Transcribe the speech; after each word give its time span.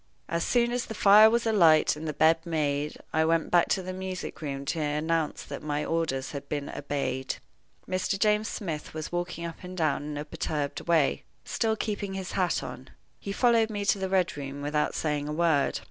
As 0.27 0.43
soon 0.43 0.71
as 0.71 0.87
the 0.87 0.95
fire 0.95 1.29
was 1.29 1.45
alight 1.45 1.95
and 1.95 2.07
the 2.07 2.11
bed 2.13 2.43
made, 2.43 2.97
I 3.13 3.23
went 3.23 3.51
back 3.51 3.67
to 3.69 3.83
the 3.83 3.93
music 3.93 4.41
room 4.41 4.65
to 4.65 4.79
announce 4.79 5.43
that 5.43 5.61
my 5.61 5.85
orders 5.85 6.31
had 6.31 6.49
been 6.49 6.71
obeyed. 6.71 7.35
Mr. 7.87 8.17
James 8.17 8.47
Smith 8.47 8.95
was 8.95 9.11
walking 9.11 9.45
up 9.45 9.57
and 9.61 9.77
down 9.77 10.01
in 10.03 10.17
a 10.17 10.25
perturbed 10.25 10.81
way, 10.87 11.21
still 11.45 11.75
keeping 11.75 12.15
his 12.15 12.31
hat 12.31 12.63
on. 12.63 12.89
He 13.19 13.31
followed 13.31 13.69
me 13.69 13.85
to 13.85 13.99
the 13.99 14.09
Red 14.09 14.35
Room 14.35 14.63
without 14.63 14.95
saying 14.95 15.27
a 15.27 15.33
word. 15.33 15.79